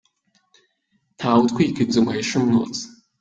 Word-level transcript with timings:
Nta 1.17 1.29
we 1.35 1.41
utwika 1.47 1.79
inzu 1.81 1.99
ngo 2.01 2.09
ahishe 2.11 2.33
umwotsi…. 2.37 2.83